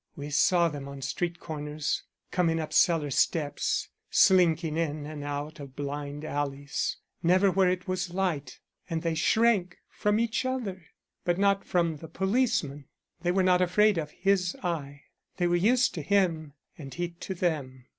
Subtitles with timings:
[0.15, 2.01] We saw them on street corners
[2.31, 8.09] coming up cellar steps, slinking in and out of blind alleys never where it was
[8.11, 8.59] light
[8.89, 10.87] and they shrank from each other,
[11.23, 12.85] but not from the policeman.
[13.21, 15.03] They were not afraid of his eye;
[15.37, 17.85] they were used to him and he to them.